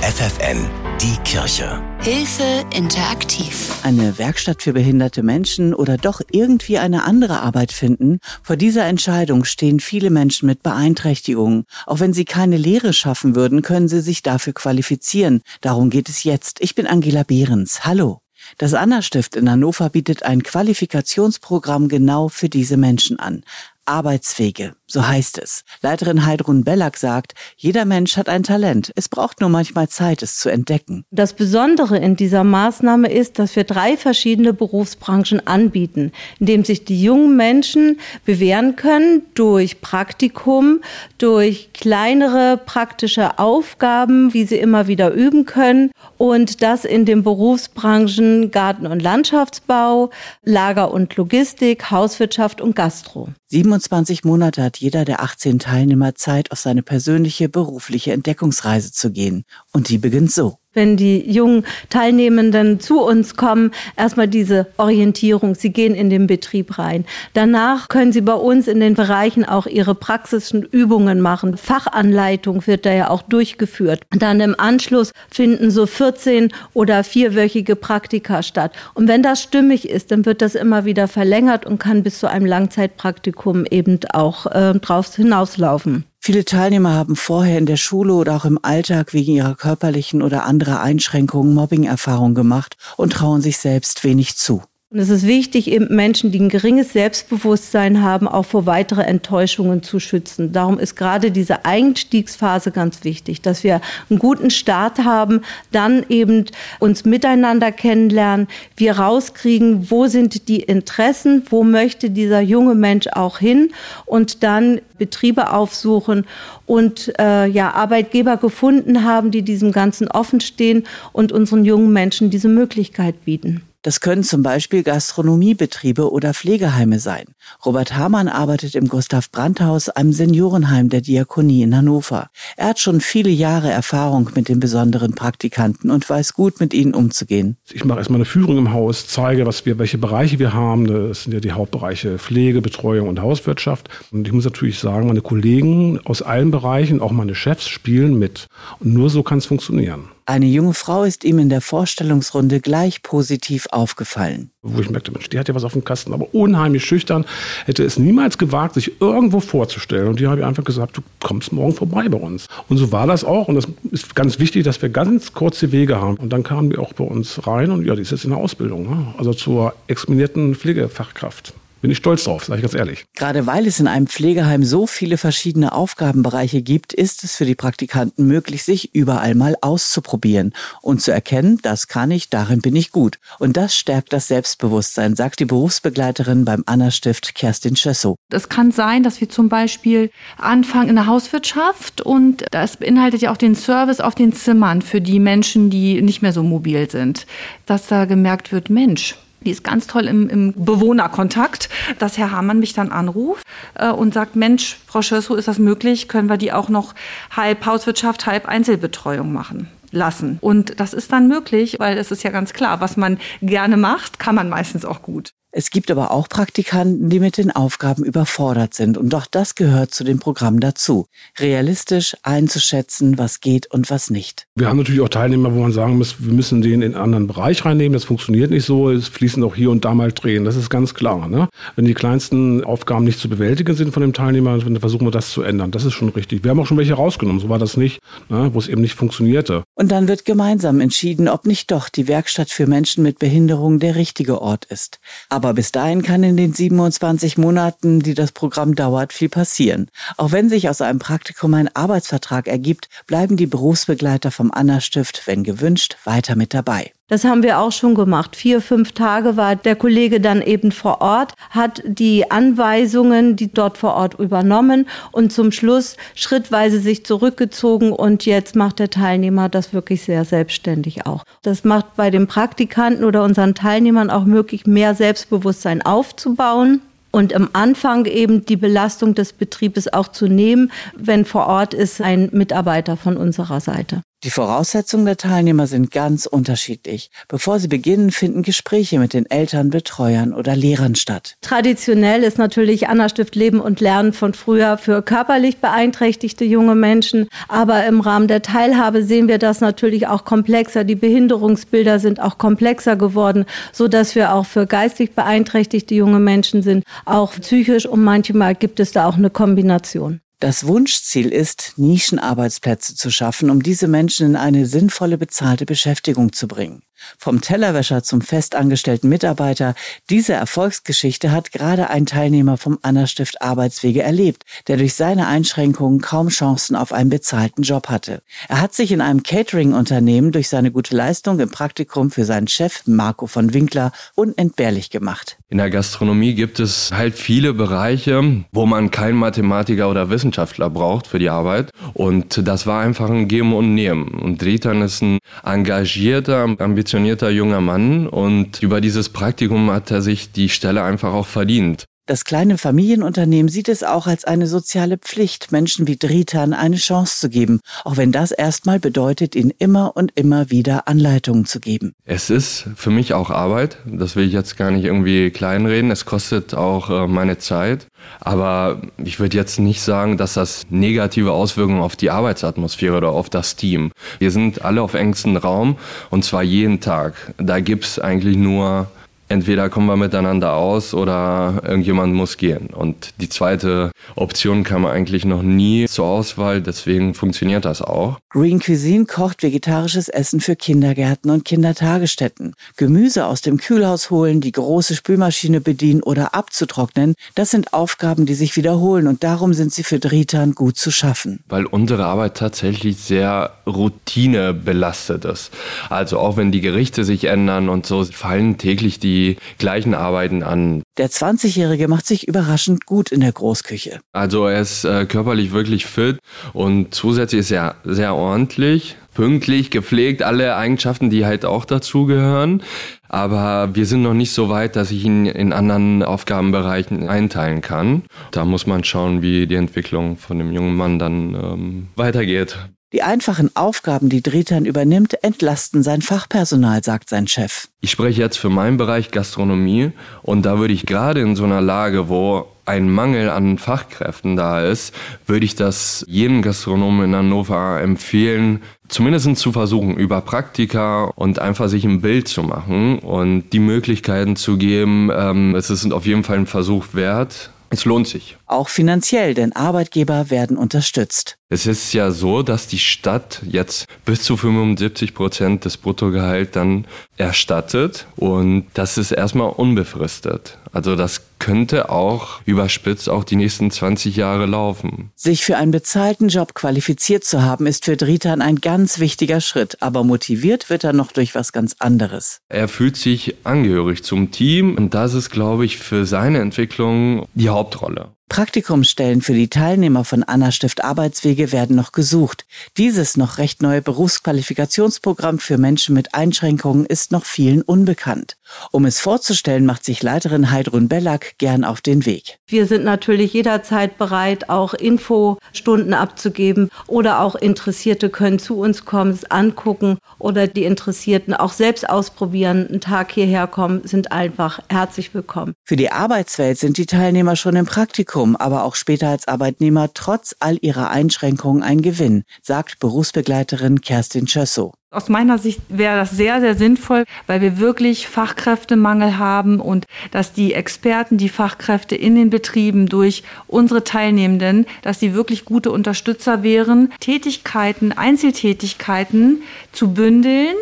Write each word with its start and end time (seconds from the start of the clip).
FFN, 0.00 0.70
die 1.02 1.16
Kirche. 1.24 1.82
Hilfe 2.00 2.64
interaktiv. 2.72 3.74
Eine 3.82 4.16
Werkstatt 4.16 4.62
für 4.62 4.72
behinderte 4.72 5.24
Menschen 5.24 5.74
oder 5.74 5.96
doch 5.96 6.20
irgendwie 6.30 6.78
eine 6.78 7.02
andere 7.02 7.40
Arbeit 7.40 7.72
finden? 7.72 8.20
Vor 8.44 8.56
dieser 8.56 8.84
Entscheidung 8.84 9.44
stehen 9.44 9.80
viele 9.80 10.10
Menschen 10.10 10.46
mit 10.46 10.62
Beeinträchtigungen. 10.62 11.64
Auch 11.84 11.98
wenn 11.98 12.12
sie 12.12 12.24
keine 12.24 12.56
Lehre 12.56 12.92
schaffen 12.92 13.34
würden, 13.34 13.60
können 13.62 13.88
sie 13.88 14.00
sich 14.00 14.22
dafür 14.22 14.52
qualifizieren. 14.52 15.42
Darum 15.62 15.90
geht 15.90 16.08
es 16.08 16.22
jetzt. 16.22 16.60
Ich 16.60 16.76
bin 16.76 16.86
Angela 16.86 17.24
Behrens. 17.24 17.84
Hallo. 17.84 18.20
Das 18.56 18.74
Anna-Stift 18.74 19.34
in 19.34 19.50
Hannover 19.50 19.90
bietet 19.90 20.22
ein 20.22 20.44
Qualifikationsprogramm 20.44 21.88
genau 21.88 22.28
für 22.28 22.48
diese 22.48 22.76
Menschen 22.76 23.18
an. 23.18 23.42
Arbeitswege, 23.88 24.74
so 24.86 25.06
heißt 25.06 25.38
es. 25.38 25.64
Leiterin 25.80 26.26
Heidrun 26.26 26.62
Bellack 26.62 26.98
sagt, 26.98 27.32
jeder 27.56 27.86
Mensch 27.86 28.18
hat 28.18 28.28
ein 28.28 28.42
Talent. 28.42 28.92
Es 28.96 29.08
braucht 29.08 29.40
nur 29.40 29.48
manchmal 29.48 29.88
Zeit, 29.88 30.22
es 30.22 30.38
zu 30.38 30.50
entdecken. 30.50 31.04
Das 31.10 31.32
Besondere 31.32 31.96
in 31.96 32.14
dieser 32.14 32.44
Maßnahme 32.44 33.10
ist, 33.10 33.38
dass 33.38 33.56
wir 33.56 33.64
drei 33.64 33.96
verschiedene 33.96 34.52
Berufsbranchen 34.52 35.46
anbieten, 35.46 36.12
in 36.38 36.46
dem 36.46 36.64
sich 36.64 36.84
die 36.84 37.02
jungen 37.02 37.34
Menschen 37.36 37.98
bewähren 38.26 38.76
können 38.76 39.22
durch 39.34 39.80
Praktikum, 39.80 40.80
durch 41.16 41.72
kleinere 41.72 42.58
praktische 42.58 43.38
Aufgaben, 43.38 44.34
wie 44.34 44.44
sie 44.44 44.58
immer 44.58 44.86
wieder 44.86 45.12
üben 45.12 45.46
können 45.46 45.90
und 46.18 46.62
das 46.62 46.84
in 46.84 47.06
den 47.06 47.22
Berufsbranchen 47.22 48.50
Garten- 48.50 48.86
und 48.86 49.00
Landschaftsbau, 49.00 50.10
Lager- 50.44 50.92
und 50.92 51.16
Logistik, 51.16 51.90
Hauswirtschaft 51.90 52.60
und 52.60 52.76
Gastro. 52.76 53.28
27 53.50 54.24
Monate 54.24 54.62
hat 54.62 54.76
jeder 54.76 55.06
der 55.06 55.22
18 55.22 55.58
Teilnehmer 55.58 56.14
Zeit, 56.14 56.52
auf 56.52 56.60
seine 56.60 56.82
persönliche 56.82 57.48
berufliche 57.48 58.12
Entdeckungsreise 58.12 58.92
zu 58.92 59.10
gehen. 59.10 59.44
Und 59.72 59.88
die 59.88 59.96
beginnt 59.96 60.30
so 60.30 60.58
wenn 60.78 60.96
die 60.96 61.28
jungen 61.28 61.64
Teilnehmenden 61.90 62.78
zu 62.78 63.00
uns 63.00 63.34
kommen, 63.34 63.72
erstmal 63.96 64.28
diese 64.28 64.68
Orientierung. 64.76 65.56
Sie 65.56 65.70
gehen 65.72 65.96
in 65.96 66.08
den 66.08 66.28
Betrieb 66.28 66.78
rein. 66.78 67.04
Danach 67.34 67.88
können 67.88 68.12
sie 68.12 68.20
bei 68.20 68.34
uns 68.34 68.68
in 68.68 68.78
den 68.78 68.94
Bereichen 68.94 69.44
auch 69.44 69.66
ihre 69.66 69.96
praktischen 69.96 70.62
Übungen 70.62 71.20
machen. 71.20 71.56
Fachanleitung 71.56 72.64
wird 72.68 72.86
da 72.86 72.92
ja 72.92 73.10
auch 73.10 73.22
durchgeführt. 73.22 74.02
Dann 74.10 74.38
im 74.40 74.54
Anschluss 74.56 75.10
finden 75.28 75.72
so 75.72 75.86
14 75.86 76.52
oder 76.74 77.02
vierwöchige 77.02 77.74
Praktika 77.74 78.44
statt. 78.44 78.70
Und 78.94 79.08
wenn 79.08 79.24
das 79.24 79.42
stimmig 79.42 79.88
ist, 79.88 80.12
dann 80.12 80.26
wird 80.26 80.42
das 80.42 80.54
immer 80.54 80.84
wieder 80.84 81.08
verlängert 81.08 81.66
und 81.66 81.80
kann 81.80 82.04
bis 82.04 82.20
zu 82.20 82.30
einem 82.30 82.46
Langzeitpraktikum 82.46 83.64
eben 83.68 83.98
auch 84.12 84.46
äh, 84.46 84.74
draus 84.74 85.16
hinauslaufen. 85.16 86.04
Viele 86.28 86.44
Teilnehmer 86.44 86.92
haben 86.92 87.16
vorher 87.16 87.56
in 87.56 87.64
der 87.64 87.78
Schule 87.78 88.12
oder 88.12 88.36
auch 88.36 88.44
im 88.44 88.58
Alltag 88.60 89.14
wegen 89.14 89.32
ihrer 89.32 89.54
körperlichen 89.54 90.20
oder 90.20 90.44
anderer 90.44 90.82
Einschränkungen 90.82 91.54
Mobbing-Erfahrungen 91.54 92.34
gemacht 92.34 92.76
und 92.98 93.14
trauen 93.14 93.40
sich 93.40 93.56
selbst 93.56 94.04
wenig 94.04 94.36
zu. 94.36 94.60
Und 94.90 95.00
es 95.00 95.10
ist 95.10 95.26
wichtig, 95.26 95.70
eben 95.70 95.94
Menschen, 95.94 96.32
die 96.32 96.40
ein 96.40 96.48
geringes 96.48 96.94
Selbstbewusstsein 96.94 98.02
haben, 98.02 98.26
auch 98.26 98.46
vor 98.46 98.64
weitere 98.64 99.02
Enttäuschungen 99.02 99.82
zu 99.82 100.00
schützen. 100.00 100.50
Darum 100.52 100.78
ist 100.78 100.96
gerade 100.96 101.30
diese 101.30 101.66
Einstiegsphase 101.66 102.70
ganz 102.70 103.04
wichtig, 103.04 103.42
dass 103.42 103.64
wir 103.64 103.82
einen 104.08 104.18
guten 104.18 104.48
Start 104.48 105.04
haben, 105.04 105.42
dann 105.72 106.06
eben 106.08 106.46
uns 106.78 107.04
miteinander 107.04 107.70
kennenlernen, 107.70 108.48
wir 108.78 108.98
rauskriegen, 108.98 109.90
wo 109.90 110.06
sind 110.06 110.48
die 110.48 110.62
Interessen, 110.62 111.42
wo 111.50 111.64
möchte 111.64 112.08
dieser 112.08 112.40
junge 112.40 112.74
Mensch 112.74 113.08
auch 113.12 113.36
hin 113.36 113.72
und 114.06 114.42
dann 114.42 114.80
Betriebe 114.96 115.52
aufsuchen 115.52 116.24
und 116.64 117.12
äh, 117.18 117.44
ja, 117.44 117.74
Arbeitgeber 117.74 118.38
gefunden 118.38 119.04
haben, 119.04 119.32
die 119.32 119.42
diesem 119.42 119.70
Ganzen 119.70 120.08
offen 120.08 120.40
stehen 120.40 120.86
und 121.12 121.30
unseren 121.30 121.66
jungen 121.66 121.92
Menschen 121.92 122.30
diese 122.30 122.48
Möglichkeit 122.48 123.26
bieten. 123.26 123.67
Das 123.82 124.00
können 124.00 124.24
zum 124.24 124.42
Beispiel 124.42 124.82
Gastronomiebetriebe 124.82 126.10
oder 126.10 126.34
Pflegeheime 126.34 126.98
sein. 126.98 127.26
Robert 127.64 127.96
Hamann 127.96 128.26
arbeitet 128.26 128.74
im 128.74 128.88
Gustav 128.88 129.30
Brandt 129.30 129.60
Haus, 129.60 129.88
einem 129.88 130.12
Seniorenheim 130.12 130.88
der 130.88 131.00
Diakonie 131.00 131.62
in 131.62 131.76
Hannover. 131.76 132.28
Er 132.56 132.70
hat 132.70 132.80
schon 132.80 133.00
viele 133.00 133.30
Jahre 133.30 133.70
Erfahrung 133.70 134.30
mit 134.34 134.48
den 134.48 134.58
besonderen 134.58 135.14
Praktikanten 135.14 135.92
und 135.92 136.10
weiß 136.10 136.34
gut, 136.34 136.58
mit 136.58 136.74
ihnen 136.74 136.92
umzugehen. 136.92 137.56
Ich 137.72 137.84
mache 137.84 137.98
erstmal 137.98 138.18
eine 138.18 138.24
Führung 138.24 138.58
im 138.58 138.72
Haus, 138.72 139.06
zeige, 139.06 139.46
was 139.46 139.64
wir, 139.64 139.78
welche 139.78 139.98
Bereiche 139.98 140.40
wir 140.40 140.52
haben. 140.52 140.88
Das 140.88 141.22
sind 141.22 141.32
ja 141.32 141.40
die 141.40 141.52
Hauptbereiche 141.52 142.18
Pflege, 142.18 142.60
Betreuung 142.60 143.08
und 143.08 143.20
Hauswirtschaft. 143.20 143.88
Und 144.10 144.26
ich 144.26 144.32
muss 144.32 144.44
natürlich 144.44 144.80
sagen, 144.80 145.06
meine 145.06 145.20
Kollegen 145.20 146.00
aus 146.04 146.20
allen 146.20 146.50
Bereichen, 146.50 147.00
auch 147.00 147.12
meine 147.12 147.36
Chefs, 147.36 147.68
spielen 147.68 148.18
mit. 148.18 148.48
Und 148.80 148.92
nur 148.92 149.08
so 149.08 149.22
kann 149.22 149.38
es 149.38 149.46
funktionieren. 149.46 150.08
Eine 150.28 150.44
junge 150.44 150.74
Frau 150.74 151.04
ist 151.04 151.24
ihm 151.24 151.38
in 151.38 151.48
der 151.48 151.62
Vorstellungsrunde 151.62 152.60
gleich 152.60 153.02
positiv 153.02 153.66
aufgefallen. 153.70 154.50
Wo 154.60 154.78
ich 154.78 154.90
merkte, 154.90 155.10
Mensch, 155.10 155.30
die 155.30 155.38
hat 155.38 155.48
ja 155.48 155.54
was 155.54 155.64
auf 155.64 155.72
dem 155.72 155.84
Kasten, 155.84 156.12
aber 156.12 156.34
unheimlich 156.34 156.84
schüchtern, 156.84 157.24
hätte 157.64 157.82
es 157.82 157.98
niemals 157.98 158.36
gewagt, 158.36 158.74
sich 158.74 159.00
irgendwo 159.00 159.40
vorzustellen. 159.40 160.06
Und 160.06 160.20
die 160.20 160.26
habe 160.26 160.40
ich 160.40 160.46
einfach 160.46 160.64
gesagt, 160.64 160.98
du 160.98 161.00
kommst 161.20 161.50
morgen 161.50 161.72
vorbei 161.72 162.10
bei 162.10 162.18
uns. 162.18 162.46
Und 162.68 162.76
so 162.76 162.92
war 162.92 163.06
das 163.06 163.24
auch. 163.24 163.48
Und 163.48 163.54
das 163.54 163.68
ist 163.90 164.14
ganz 164.14 164.38
wichtig, 164.38 164.64
dass 164.64 164.82
wir 164.82 164.90
ganz 164.90 165.32
kurze 165.32 165.72
Wege 165.72 165.98
haben. 165.98 166.18
Und 166.18 166.30
dann 166.30 166.42
kamen 166.42 166.68
die 166.68 166.76
auch 166.76 166.92
bei 166.92 167.04
uns 167.04 167.46
rein 167.46 167.70
und 167.70 167.86
ja, 167.86 167.96
die 167.96 168.02
ist 168.02 168.10
jetzt 168.10 168.24
in 168.24 168.30
der 168.30 168.38
Ausbildung. 168.38 168.82
Ne? 168.82 169.14
Also 169.16 169.32
zur 169.32 169.72
examinierten 169.86 170.54
Pflegefachkraft 170.54 171.54
bin 171.80 171.90
ich 171.90 171.98
stolz 171.98 172.24
drauf, 172.24 172.44
sage 172.44 172.58
ich 172.58 172.62
ganz 172.62 172.74
ehrlich. 172.74 173.04
Gerade 173.14 173.46
weil 173.46 173.66
es 173.66 173.80
in 173.80 173.86
einem 173.86 174.06
Pflegeheim 174.06 174.64
so 174.64 174.86
viele 174.86 175.18
verschiedene 175.18 175.72
Aufgabenbereiche 175.72 176.62
gibt, 176.62 176.92
ist 176.92 177.24
es 177.24 177.36
für 177.36 177.44
die 177.44 177.54
Praktikanten 177.54 178.26
möglich, 178.26 178.64
sich 178.64 178.94
überall 178.94 179.34
mal 179.34 179.56
auszuprobieren 179.60 180.52
und 180.82 181.00
zu 181.00 181.12
erkennen, 181.12 181.58
das 181.62 181.88
kann 181.88 182.10
ich, 182.10 182.30
darin 182.30 182.60
bin 182.60 182.76
ich 182.76 182.90
gut. 182.90 183.18
Und 183.38 183.56
das 183.56 183.76
stärkt 183.76 184.12
das 184.12 184.28
Selbstbewusstsein, 184.28 185.14
sagt 185.16 185.40
die 185.40 185.44
Berufsbegleiterin 185.44 186.44
beim 186.44 186.62
Anna-Stift 186.66 187.34
Kerstin 187.34 187.76
Schössow. 187.76 188.16
Es 188.30 188.48
kann 188.48 188.72
sein, 188.72 189.02
dass 189.02 189.20
wir 189.20 189.28
zum 189.28 189.48
Beispiel 189.48 190.10
anfangen 190.36 190.90
in 190.90 190.96
der 190.96 191.06
Hauswirtschaft 191.06 192.00
und 192.00 192.44
das 192.50 192.76
beinhaltet 192.76 193.22
ja 193.22 193.32
auch 193.32 193.36
den 193.36 193.54
Service 193.54 194.00
auf 194.00 194.14
den 194.14 194.32
Zimmern 194.32 194.82
für 194.82 195.00
die 195.00 195.20
Menschen, 195.20 195.70
die 195.70 196.02
nicht 196.02 196.22
mehr 196.22 196.32
so 196.32 196.42
mobil 196.42 196.90
sind. 196.90 197.26
Dass 197.66 197.86
da 197.86 198.04
gemerkt 198.04 198.52
wird, 198.52 198.70
Mensch, 198.70 199.16
die 199.40 199.50
ist 199.50 199.64
ganz 199.64 199.86
toll 199.86 200.06
im, 200.06 200.28
im 200.28 200.52
Bewohnerkontakt, 200.56 201.68
dass 201.98 202.18
Herr 202.18 202.32
Hamann 202.32 202.58
mich 202.58 202.72
dann 202.72 202.90
anruft 202.90 203.46
äh, 203.74 203.90
und 203.90 204.14
sagt, 204.14 204.36
Mensch, 204.36 204.78
Frau 204.86 205.02
Schössow, 205.02 205.36
ist 205.36 205.48
das 205.48 205.58
möglich? 205.58 206.08
Können 206.08 206.28
wir 206.28 206.36
die 206.36 206.52
auch 206.52 206.68
noch 206.68 206.94
halb 207.30 207.64
Hauswirtschaft, 207.64 208.26
halb 208.26 208.46
Einzelbetreuung 208.46 209.32
machen? 209.32 209.68
lassen. 209.90 210.36
Und 210.42 210.80
das 210.80 210.92
ist 210.92 211.12
dann 211.12 211.28
möglich, 211.28 211.76
weil 211.78 211.96
es 211.96 212.10
ist 212.10 212.22
ja 212.22 212.30
ganz 212.30 212.52
klar, 212.52 212.82
was 212.82 212.98
man 212.98 213.18
gerne 213.40 213.78
macht, 213.78 214.18
kann 214.18 214.34
man 214.34 214.50
meistens 214.50 214.84
auch 214.84 215.00
gut. 215.00 215.30
Es 215.50 215.70
gibt 215.70 215.90
aber 215.90 216.10
auch 216.10 216.28
Praktikanten, 216.28 217.08
die 217.08 217.20
mit 217.20 217.38
den 217.38 217.50
Aufgaben 217.50 218.04
überfordert 218.04 218.74
sind 218.74 218.98
und 218.98 219.14
doch 219.14 219.24
das 219.24 219.54
gehört 219.54 219.94
zu 219.94 220.04
dem 220.04 220.18
Programm 220.18 220.60
dazu, 220.60 221.06
realistisch 221.38 222.14
einzuschätzen, 222.22 223.16
was 223.16 223.40
geht 223.40 223.66
und 223.72 223.88
was 223.88 224.10
nicht. 224.10 224.46
Wir 224.56 224.68
haben 224.68 224.76
natürlich 224.76 225.00
auch 225.00 225.08
Teilnehmer, 225.08 225.54
wo 225.54 225.60
man 225.60 225.72
sagen 225.72 225.96
muss, 225.96 226.16
wir 226.18 226.34
müssen 226.34 226.60
den 226.60 226.82
in 226.82 226.94
einen 226.94 227.02
anderen 227.02 227.26
Bereich 227.28 227.64
reinnehmen, 227.64 227.94
das 227.94 228.04
funktioniert 228.04 228.50
nicht 228.50 228.66
so, 228.66 228.90
es 228.90 229.08
fließen 229.08 229.42
auch 229.42 229.54
hier 229.54 229.70
und 229.70 229.86
da 229.86 229.94
mal 229.94 230.12
Tränen, 230.12 230.44
das 230.44 230.54
ist 230.54 230.68
ganz 230.68 230.92
klar. 230.92 231.28
Ne? 231.28 231.48
Wenn 231.76 231.86
die 231.86 231.94
kleinsten 231.94 232.62
Aufgaben 232.62 233.04
nicht 233.04 233.18
zu 233.18 233.30
bewältigen 233.30 233.74
sind 233.74 233.94
von 233.94 234.02
dem 234.02 234.12
Teilnehmer, 234.12 234.58
dann 234.58 234.78
versuchen 234.80 235.06
wir 235.06 235.12
das 235.12 235.30
zu 235.30 235.40
ändern, 235.40 235.70
das 235.70 235.86
ist 235.86 235.94
schon 235.94 236.10
richtig. 236.10 236.44
Wir 236.44 236.50
haben 236.50 236.60
auch 236.60 236.66
schon 236.66 236.76
welche 236.76 236.92
rausgenommen, 236.92 237.40
so 237.40 237.48
war 237.48 237.58
das 237.58 237.78
nicht, 237.78 238.00
ne? 238.28 238.50
wo 238.52 238.58
es 238.58 238.68
eben 238.68 238.82
nicht 238.82 238.96
funktionierte. 238.96 239.62
Und 239.76 239.90
dann 239.92 240.08
wird 240.08 240.26
gemeinsam 240.26 240.82
entschieden, 240.82 241.26
ob 241.26 241.46
nicht 241.46 241.70
doch 241.70 241.88
die 241.88 242.06
Werkstatt 242.06 242.50
für 242.50 242.66
Menschen 242.66 243.02
mit 243.02 243.18
Behinderung 243.18 243.78
der 243.78 243.94
richtige 243.94 244.42
Ort 244.42 244.66
ist. 244.66 245.00
Aber 245.30 245.37
bis 245.54 245.72
dahin 245.72 246.02
kann 246.02 246.22
in 246.22 246.36
den 246.36 246.52
27 246.52 247.38
Monaten, 247.38 248.00
die 248.00 248.14
das 248.14 248.32
Programm 248.32 248.74
dauert, 248.74 249.12
viel 249.12 249.28
passieren. 249.28 249.90
Auch 250.16 250.32
wenn 250.32 250.48
sich 250.48 250.68
aus 250.68 250.80
einem 250.80 250.98
Praktikum 250.98 251.54
ein 251.54 251.74
Arbeitsvertrag 251.74 252.48
ergibt, 252.48 252.88
bleiben 253.06 253.36
die 253.36 253.46
Berufsbegleiter 253.46 254.30
vom 254.30 254.50
Anna-Stift, 254.52 255.26
wenn 255.26 255.44
gewünscht, 255.44 255.96
weiter 256.04 256.36
mit 256.36 256.54
dabei. 256.54 256.92
Das 257.08 257.24
haben 257.24 257.42
wir 257.42 257.58
auch 257.58 257.72
schon 257.72 257.94
gemacht. 257.94 258.36
Vier, 258.36 258.60
fünf 258.60 258.92
Tage 258.92 259.38
war 259.38 259.56
der 259.56 259.76
Kollege 259.76 260.20
dann 260.20 260.42
eben 260.42 260.72
vor 260.72 261.00
Ort, 261.00 261.32
hat 261.48 261.82
die 261.86 262.30
Anweisungen, 262.30 263.34
die 263.34 263.50
dort 263.50 263.78
vor 263.78 263.94
Ort 263.94 264.18
übernommen 264.18 264.86
und 265.10 265.32
zum 265.32 265.50
Schluss 265.50 265.96
schrittweise 266.14 266.78
sich 266.80 267.06
zurückgezogen 267.06 267.92
und 267.92 268.26
jetzt 268.26 268.56
macht 268.56 268.78
der 268.78 268.90
Teilnehmer 268.90 269.48
das 269.48 269.72
wirklich 269.72 270.02
sehr 270.02 270.26
selbstständig 270.26 271.06
auch. 271.06 271.24
Das 271.40 271.64
macht 271.64 271.96
bei 271.96 272.10
den 272.10 272.26
Praktikanten 272.26 273.04
oder 273.04 273.24
unseren 273.24 273.54
Teilnehmern 273.54 274.10
auch 274.10 274.26
möglich, 274.26 274.66
mehr 274.66 274.94
Selbstbewusstsein 274.94 275.80
aufzubauen 275.80 276.82
und 277.10 277.34
am 277.34 277.48
Anfang 277.54 278.04
eben 278.04 278.44
die 278.44 278.56
Belastung 278.56 279.14
des 279.14 279.32
Betriebes 279.32 279.90
auch 279.90 280.08
zu 280.08 280.26
nehmen, 280.26 280.70
wenn 280.94 281.24
vor 281.24 281.46
Ort 281.46 281.72
ist 281.72 282.02
ein 282.02 282.28
Mitarbeiter 282.32 282.98
von 282.98 283.16
unserer 283.16 283.60
Seite. 283.60 284.02
Die 284.24 284.30
Voraussetzungen 284.30 285.06
der 285.06 285.16
Teilnehmer 285.16 285.68
sind 285.68 285.92
ganz 285.92 286.26
unterschiedlich. 286.26 287.12
Bevor 287.28 287.60
sie 287.60 287.68
beginnen, 287.68 288.10
finden 288.10 288.42
Gespräche 288.42 288.98
mit 288.98 289.12
den 289.12 289.30
Eltern, 289.30 289.70
Betreuern 289.70 290.34
oder 290.34 290.56
Lehrern 290.56 290.96
statt. 290.96 291.36
Traditionell 291.40 292.24
ist 292.24 292.36
natürlich 292.36 292.88
Anna 292.88 293.08
Stift 293.08 293.36
Leben 293.36 293.60
und 293.60 293.78
Lernen 293.78 294.12
von 294.12 294.34
früher 294.34 294.76
für 294.76 295.02
körperlich 295.02 295.58
beeinträchtigte 295.58 296.44
junge 296.44 296.74
Menschen. 296.74 297.28
Aber 297.46 297.86
im 297.86 298.00
Rahmen 298.00 298.26
der 298.26 298.42
Teilhabe 298.42 299.04
sehen 299.04 299.28
wir 299.28 299.38
das 299.38 299.60
natürlich 299.60 300.08
auch 300.08 300.24
komplexer. 300.24 300.82
Die 300.82 300.96
Behinderungsbilder 300.96 302.00
sind 302.00 302.18
auch 302.18 302.38
komplexer 302.38 302.96
geworden, 302.96 303.44
so 303.72 303.86
dass 303.86 304.16
wir 304.16 304.34
auch 304.34 304.46
für 304.46 304.66
geistig 304.66 305.14
beeinträchtigte 305.14 305.94
junge 305.94 306.18
Menschen 306.18 306.62
sind, 306.62 306.82
auch 307.04 307.34
psychisch 307.34 307.86
und 307.86 308.02
manchmal 308.02 308.56
gibt 308.56 308.80
es 308.80 308.90
da 308.90 309.06
auch 309.06 309.16
eine 309.16 309.30
Kombination. 309.30 310.20
Das 310.40 310.68
Wunschziel 310.68 311.30
ist, 311.30 311.72
Nischenarbeitsplätze 311.76 312.94
zu 312.94 313.10
schaffen, 313.10 313.50
um 313.50 313.60
diese 313.60 313.88
Menschen 313.88 314.28
in 314.28 314.36
eine 314.36 314.66
sinnvolle 314.66 315.18
bezahlte 315.18 315.66
Beschäftigung 315.66 316.32
zu 316.32 316.46
bringen. 316.46 316.84
Vom 317.18 317.40
Tellerwäscher 317.40 318.02
zum 318.02 318.20
festangestellten 318.20 319.08
Mitarbeiter, 319.08 319.74
diese 320.10 320.32
Erfolgsgeschichte 320.32 321.30
hat 321.32 321.52
gerade 321.52 321.90
ein 321.90 322.06
Teilnehmer 322.06 322.56
vom 322.56 322.78
Anna-Stift 322.82 323.40
Arbeitswege 323.40 324.02
erlebt, 324.02 324.44
der 324.66 324.76
durch 324.76 324.94
seine 324.94 325.26
Einschränkungen 325.26 326.00
kaum 326.00 326.28
Chancen 326.28 326.76
auf 326.76 326.92
einen 326.92 327.10
bezahlten 327.10 327.62
Job 327.62 327.88
hatte. 327.88 328.22
Er 328.48 328.60
hat 328.60 328.74
sich 328.74 328.92
in 328.92 329.00
einem 329.00 329.22
Catering-Unternehmen 329.22 330.32
durch 330.32 330.48
seine 330.48 330.70
gute 330.72 330.96
Leistung 330.96 331.40
im 331.40 331.50
Praktikum 331.50 332.10
für 332.10 332.24
seinen 332.24 332.48
Chef 332.48 332.82
Marco 332.86 333.26
von 333.26 333.54
Winkler 333.54 333.92
unentbehrlich 334.14 334.90
gemacht. 334.90 335.38
In 335.50 335.58
der 335.58 335.70
Gastronomie 335.70 336.34
gibt 336.34 336.60
es 336.60 336.90
halt 336.92 337.14
viele 337.14 337.54
Bereiche, 337.54 338.44
wo 338.52 338.66
man 338.66 338.90
keinen 338.90 339.16
Mathematiker 339.16 339.88
oder 339.88 340.10
Wissenschaftler 340.10 340.68
braucht 340.68 341.06
für 341.06 341.18
die 341.18 341.30
Arbeit. 341.30 341.72
Und 341.94 342.46
das 342.46 342.66
war 342.66 342.82
einfach 342.82 343.08
ein 343.08 343.28
Geben 343.28 343.54
und 343.54 343.74
Nehmen. 343.74 344.08
Und 344.08 344.42
Dritan 344.42 344.82
ist 344.82 345.02
ein 345.02 345.18
engagierter, 345.44 346.54
ambitionierter 346.58 346.87
ambitionierter 346.88 347.28
junger 347.28 347.60
Mann 347.60 348.06
und 348.06 348.62
über 348.62 348.80
dieses 348.80 349.10
Praktikum 349.10 349.70
hat 349.70 349.90
er 349.90 350.00
sich 350.00 350.32
die 350.32 350.48
Stelle 350.48 350.82
einfach 350.82 351.12
auch 351.12 351.26
verdient. 351.26 351.84
Das 352.08 352.24
kleine 352.24 352.56
Familienunternehmen 352.56 353.50
sieht 353.50 353.68
es 353.68 353.84
auch 353.84 354.06
als 354.06 354.24
eine 354.24 354.46
soziale 354.46 354.96
Pflicht, 354.96 355.52
Menschen 355.52 355.86
wie 355.86 355.98
Dritan 355.98 356.54
eine 356.54 356.76
Chance 356.76 357.20
zu 357.20 357.28
geben, 357.28 357.60
auch 357.84 357.98
wenn 357.98 358.12
das 358.12 358.30
erstmal 358.30 358.80
bedeutet, 358.80 359.34
ihnen 359.34 359.52
immer 359.58 359.94
und 359.94 360.12
immer 360.14 360.50
wieder 360.50 360.88
Anleitungen 360.88 361.44
zu 361.44 361.60
geben. 361.60 361.94
Es 362.06 362.30
ist 362.30 362.64
für 362.76 362.88
mich 362.88 363.12
auch 363.12 363.28
Arbeit, 363.28 363.76
das 363.84 364.16
will 364.16 364.26
ich 364.26 364.32
jetzt 364.32 364.56
gar 364.56 364.70
nicht 364.70 364.86
irgendwie 364.86 365.30
kleinreden, 365.30 365.90
es 365.90 366.06
kostet 366.06 366.54
auch 366.54 366.88
äh, 366.88 367.06
meine 367.06 367.36
Zeit, 367.36 367.88
aber 368.20 368.80
ich 368.96 369.20
würde 369.20 369.36
jetzt 369.36 369.58
nicht 369.58 369.82
sagen, 369.82 370.16
dass 370.16 370.32
das 370.32 370.64
negative 370.70 371.32
Auswirkungen 371.32 371.82
auf 371.82 371.94
die 371.94 372.08
Arbeitsatmosphäre 372.08 372.96
oder 372.96 373.10
auf 373.10 373.28
das 373.28 373.54
Team. 373.54 373.92
Wir 374.18 374.30
sind 374.30 374.64
alle 374.64 374.80
auf 374.80 374.94
engstem 374.94 375.36
Raum 375.36 375.76
und 376.08 376.24
zwar 376.24 376.42
jeden 376.42 376.80
Tag. 376.80 377.34
Da 377.36 377.60
gibt 377.60 377.84
es 377.84 377.98
eigentlich 377.98 378.38
nur 378.38 378.88
entweder 379.28 379.68
kommen 379.68 379.86
wir 379.86 379.96
miteinander 379.96 380.54
aus 380.54 380.94
oder 380.94 381.62
irgendjemand 381.64 382.14
muss 382.14 382.36
gehen. 382.36 382.68
Und 382.68 383.14
die 383.20 383.28
zweite 383.28 383.90
Option 384.16 384.64
kam 384.64 384.86
eigentlich 384.86 385.24
noch 385.24 385.42
nie 385.42 385.86
zur 385.86 386.06
Auswahl, 386.06 386.62
deswegen 386.62 387.14
funktioniert 387.14 387.64
das 387.64 387.82
auch. 387.82 388.18
Green 388.30 388.60
Cuisine 388.60 389.06
kocht 389.06 389.42
vegetarisches 389.42 390.08
Essen 390.08 390.40
für 390.40 390.56
Kindergärten 390.56 391.30
und 391.30 391.44
Kindertagesstätten. 391.44 392.54
Gemüse 392.76 393.26
aus 393.26 393.42
dem 393.42 393.58
Kühlhaus 393.58 394.10
holen, 394.10 394.40
die 394.40 394.52
große 394.52 394.94
Spülmaschine 394.94 395.60
bedienen 395.60 396.02
oder 396.02 396.34
abzutrocknen, 396.34 397.14
das 397.34 397.50
sind 397.50 397.72
Aufgaben, 397.72 398.26
die 398.26 398.34
sich 398.34 398.56
wiederholen 398.56 399.06
und 399.06 399.24
darum 399.24 399.54
sind 399.54 399.72
sie 399.72 399.84
für 399.84 399.98
Dritan 399.98 400.54
gut 400.54 400.76
zu 400.76 400.90
schaffen. 400.90 401.40
Weil 401.48 401.66
unsere 401.66 402.06
Arbeit 402.06 402.36
tatsächlich 402.36 402.98
sehr 402.98 403.52
routinebelastet 403.66 405.24
ist. 405.24 405.50
Also 405.90 406.18
auch 406.18 406.36
wenn 406.36 406.52
die 406.52 406.60
Gerichte 406.60 407.04
sich 407.04 407.24
ändern 407.24 407.68
und 407.68 407.86
so 407.86 408.04
fallen 408.04 408.58
täglich 408.58 408.98
die 408.98 409.17
die 409.18 409.36
gleichen 409.58 409.94
Arbeiten 409.94 410.42
an. 410.42 410.82
Der 410.96 411.10
20-Jährige 411.10 411.88
macht 411.88 412.06
sich 412.06 412.28
überraschend 412.28 412.86
gut 412.86 413.10
in 413.10 413.20
der 413.20 413.32
Großküche. 413.32 414.00
Also 414.12 414.46
er 414.46 414.60
ist 414.60 414.84
äh, 414.84 415.06
körperlich 415.06 415.52
wirklich 415.52 415.86
fit 415.86 416.18
und 416.52 416.94
zusätzlich 416.94 417.40
ist 417.40 417.50
er 417.50 417.76
sehr 417.84 418.14
ordentlich, 418.14 418.96
pünktlich, 419.14 419.70
gepflegt, 419.70 420.22
alle 420.22 420.56
Eigenschaften, 420.56 421.10
die 421.10 421.26
halt 421.26 421.44
auch 421.44 421.64
dazugehören. 421.64 422.62
Aber 423.08 423.74
wir 423.74 423.86
sind 423.86 424.02
noch 424.02 424.14
nicht 424.14 424.32
so 424.32 424.48
weit, 424.48 424.76
dass 424.76 424.90
ich 424.90 425.04
ihn 425.04 425.26
in 425.26 425.52
anderen 425.52 426.02
Aufgabenbereichen 426.02 427.08
einteilen 427.08 427.60
kann. 427.60 428.04
Da 428.30 428.44
muss 428.44 428.66
man 428.66 428.84
schauen, 428.84 429.22
wie 429.22 429.46
die 429.46 429.56
Entwicklung 429.56 430.16
von 430.16 430.38
dem 430.38 430.52
jungen 430.52 430.76
Mann 430.76 430.98
dann 430.98 431.34
ähm, 431.34 431.88
weitergeht. 431.96 432.58
Die 432.94 433.02
einfachen 433.02 433.54
Aufgaben, 433.54 434.08
die 434.08 434.22
Dretan 434.22 434.64
übernimmt, 434.64 435.22
entlasten 435.22 435.82
sein 435.82 436.00
Fachpersonal, 436.00 436.82
sagt 436.82 437.10
sein 437.10 437.28
Chef. 437.28 437.68
Ich 437.82 437.90
spreche 437.90 438.22
jetzt 438.22 438.38
für 438.38 438.48
meinen 438.48 438.78
Bereich 438.78 439.10
Gastronomie 439.10 439.92
und 440.22 440.46
da 440.46 440.58
würde 440.58 440.72
ich 440.72 440.86
gerade 440.86 441.20
in 441.20 441.36
so 441.36 441.44
einer 441.44 441.60
Lage, 441.60 442.08
wo 442.08 442.46
ein 442.64 442.90
Mangel 442.90 443.28
an 443.28 443.58
Fachkräften 443.58 444.36
da 444.36 444.62
ist, 444.62 444.94
würde 445.26 445.44
ich 445.44 445.54
das 445.54 446.02
jedem 446.08 446.40
Gastronomen 446.40 447.04
in 447.04 447.14
Hannover 447.14 447.78
empfehlen, 447.82 448.62
zumindest 448.88 449.36
zu 449.36 449.52
versuchen, 449.52 449.96
über 449.96 450.22
Praktika 450.22 451.04
und 451.04 451.40
einfach 451.40 451.68
sich 451.68 451.84
ein 451.84 452.00
Bild 452.00 452.26
zu 452.26 452.42
machen 452.42 453.00
und 453.00 453.50
die 453.52 453.58
Möglichkeiten 453.58 454.34
zu 454.36 454.56
geben. 454.56 455.10
Ähm, 455.12 455.54
es 455.54 455.68
ist 455.68 455.92
auf 455.92 456.06
jeden 456.06 456.24
Fall 456.24 456.38
ein 456.38 456.46
Versuch 456.46 456.86
wert. 456.94 457.50
Es 457.70 457.84
lohnt 457.84 458.08
sich. 458.08 458.36
Auch 458.46 458.68
finanziell, 458.68 459.34
denn 459.34 459.52
Arbeitgeber 459.52 460.30
werden 460.30 460.56
unterstützt. 460.56 461.36
Es 461.50 461.66
ist 461.66 461.92
ja 461.92 462.10
so, 462.10 462.42
dass 462.42 462.66
die 462.66 462.78
Stadt 462.78 463.42
jetzt 463.46 463.86
bis 464.04 464.22
zu 464.22 464.36
75 464.36 465.14
Prozent 465.14 465.64
des 465.64 465.76
Bruttogehalts 465.76 466.52
dann 466.52 466.86
erstattet 467.16 468.06
und 468.16 468.66
das 468.74 468.96
ist 468.98 469.12
erstmal 469.12 469.50
unbefristet. 469.50 470.58
Also 470.72 470.96
das 470.96 471.22
könnte 471.38 471.90
auch 471.90 472.40
überspitzt 472.44 473.08
auch 473.08 473.24
die 473.24 473.36
nächsten 473.36 473.70
20 473.70 474.16
Jahre 474.16 474.46
laufen. 474.46 475.10
Sich 475.14 475.44
für 475.44 475.56
einen 475.56 475.70
bezahlten 475.70 476.28
Job 476.28 476.54
qualifiziert 476.54 477.24
zu 477.24 477.42
haben, 477.42 477.66
ist 477.66 477.84
für 477.84 477.96
Dritan 477.96 478.42
ein 478.42 478.56
ganz 478.56 478.98
wichtiger 478.98 479.40
Schritt, 479.40 479.78
aber 479.80 480.04
motiviert 480.04 480.70
wird 480.70 480.84
er 480.84 480.92
noch 480.92 481.12
durch 481.12 481.34
was 481.34 481.52
ganz 481.52 481.76
anderes. 481.78 482.40
Er 482.48 482.68
fühlt 482.68 482.96
sich 482.96 483.36
angehörig 483.44 484.02
zum 484.02 484.30
Team 484.30 484.76
und 484.76 484.94
das 484.94 485.14
ist, 485.14 485.30
glaube 485.30 485.64
ich, 485.64 485.78
für 485.78 486.06
seine 486.06 486.40
Entwicklung 486.40 487.26
die 487.34 487.48
Hauptrolle. 487.48 488.10
Praktikumsstellen 488.28 489.22
für 489.22 489.32
die 489.32 489.48
Teilnehmer 489.48 490.04
von 490.04 490.22
Anna 490.22 490.52
Stift 490.52 490.84
Arbeitswege 490.84 491.50
werden 491.50 491.76
noch 491.76 491.92
gesucht. 491.92 492.46
Dieses 492.76 493.16
noch 493.16 493.38
recht 493.38 493.62
neue 493.62 493.82
Berufsqualifikationsprogramm 493.82 495.38
für 495.38 495.58
Menschen 495.58 495.94
mit 495.94 496.14
Einschränkungen 496.14 496.84
ist 496.84 497.10
noch 497.10 497.24
vielen 497.24 497.62
unbekannt. 497.62 498.36
Um 498.70 498.84
es 498.84 499.00
vorzustellen, 499.00 499.66
macht 499.66 499.84
sich 499.84 500.02
Leiterin 500.02 500.50
Heidrun 500.50 500.88
Bellack 500.88 501.34
gern 501.38 501.64
auf 501.64 501.80
den 501.80 502.06
Weg. 502.06 502.38
Wir 502.46 502.66
sind 502.66 502.84
natürlich 502.84 503.32
jederzeit 503.32 503.98
bereit, 503.98 504.48
auch 504.48 504.74
Infostunden 504.74 505.94
abzugeben 505.94 506.70
oder 506.86 507.20
auch 507.20 507.34
Interessierte 507.34 508.10
können 508.10 508.38
zu 508.38 508.58
uns 508.58 508.84
kommen, 508.84 509.12
es 509.12 509.30
angucken 509.30 509.98
oder 510.18 510.46
die 510.46 510.64
Interessierten 510.64 511.34
auch 511.34 511.52
selbst 511.52 511.88
ausprobieren, 511.88 512.66
einen 512.68 512.80
Tag 512.80 513.12
hierher 513.12 513.46
kommen, 513.46 513.86
sind 513.86 514.12
einfach 514.12 514.60
herzlich 514.68 515.14
willkommen. 515.14 515.54
Für 515.64 515.76
die 515.76 515.90
Arbeitswelt 515.90 516.58
sind 516.58 516.76
die 516.76 516.86
Teilnehmer 516.86 517.36
schon 517.36 517.56
im 517.56 517.66
Praktikum, 517.66 518.17
aber 518.18 518.64
auch 518.64 518.74
später 518.74 519.08
als 519.08 519.28
Arbeitnehmer 519.28 519.90
trotz 519.94 520.34
all 520.40 520.58
ihrer 520.60 520.90
Einschränkungen 520.90 521.62
ein 521.62 521.82
Gewinn, 521.82 522.24
sagt 522.42 522.80
Berufsbegleiterin 522.80 523.80
Kerstin 523.80 524.26
Schössow. 524.26 524.72
Aus 524.90 525.10
meiner 525.10 525.36
Sicht 525.36 525.60
wäre 525.68 525.96
das 525.96 526.12
sehr, 526.12 526.40
sehr 526.40 526.54
sinnvoll, 526.54 527.04
weil 527.26 527.42
wir 527.42 527.58
wirklich 527.58 528.08
Fachkräftemangel 528.08 529.18
haben 529.18 529.60
und 529.60 529.84
dass 530.12 530.32
die 530.32 530.54
Experten, 530.54 531.18
die 531.18 531.28
Fachkräfte 531.28 531.94
in 531.94 532.14
den 532.14 532.30
Betrieben 532.30 532.86
durch 532.86 533.22
unsere 533.48 533.84
Teilnehmenden, 533.84 534.64
dass 534.80 534.98
sie 534.98 535.12
wirklich 535.12 535.44
gute 535.44 535.72
Unterstützer 535.72 536.42
wären, 536.42 536.90
Tätigkeiten, 537.00 537.92
Einzeltätigkeiten 537.92 539.42
zu 539.72 539.92
bündeln, 539.92 540.54